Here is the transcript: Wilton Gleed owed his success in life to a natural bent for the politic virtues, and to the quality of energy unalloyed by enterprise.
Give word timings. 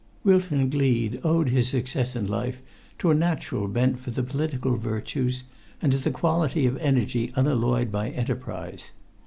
Wilton 0.23 0.71
Gleed 0.71 1.19
owed 1.23 1.49
his 1.49 1.67
success 1.67 2.15
in 2.15 2.25
life 2.25 2.63
to 2.97 3.11
a 3.11 3.13
natural 3.13 3.67
bent 3.67 3.99
for 3.99 4.09
the 4.09 4.23
politic 4.23 4.63
virtues, 4.63 5.43
and 5.79 5.91
to 5.91 5.99
the 5.99 6.09
quality 6.09 6.65
of 6.65 6.75
energy 6.77 7.31
unalloyed 7.35 7.91
by 7.91 8.09
enterprise. 8.09 8.89